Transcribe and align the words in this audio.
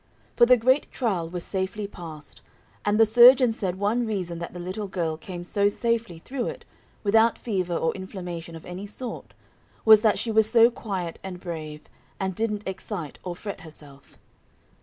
For 0.35 0.47
the 0.47 0.57
great 0.57 0.91
trial 0.91 1.29
was 1.29 1.43
safely 1.43 1.85
passed, 1.85 2.41
and 2.83 2.99
the 2.99 3.05
surgeon 3.05 3.51
said 3.51 3.75
one 3.77 4.07
reason 4.07 4.39
that 4.39 4.51
the 4.51 4.59
little 4.59 4.87
girl 4.87 5.15
came 5.15 5.43
so 5.43 5.67
safely 5.67 6.17
through 6.17 6.47
it, 6.47 6.65
without 7.03 7.37
fever 7.37 7.77
or 7.77 7.93
inflammation 7.93 8.55
of 8.55 8.65
any 8.65 8.87
sort, 8.87 9.35
was 9.85 10.01
that 10.01 10.17
she 10.17 10.31
was 10.31 10.49
so 10.49 10.71
quiet 10.71 11.19
and 11.23 11.39
brave, 11.39 11.81
and 12.19 12.33
didn't 12.33 12.63
excite 12.65 13.19
or 13.21 13.35
fret 13.35 13.61
herself. 13.61 14.17